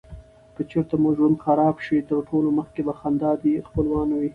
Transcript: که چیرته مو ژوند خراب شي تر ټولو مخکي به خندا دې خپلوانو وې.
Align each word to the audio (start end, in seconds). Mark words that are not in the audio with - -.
که 0.55 0.61
چیرته 0.69 0.95
مو 1.01 1.09
ژوند 1.17 1.37
خراب 1.45 1.75
شي 1.85 1.97
تر 2.09 2.19
ټولو 2.29 2.49
مخکي 2.59 2.81
به 2.87 2.93
خندا 2.99 3.31
دې 3.41 3.55
خپلوانو 3.67 4.15
وې. 4.17 4.29